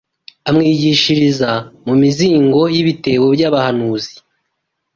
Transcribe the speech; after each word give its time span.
amwigishiriza 0.49 1.51
mu 1.85 1.93
mizingo 2.01 2.59
y’ibitabo 2.73 3.25
by’abahanuzi 3.35 4.15